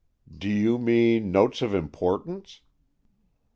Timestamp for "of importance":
1.61-2.61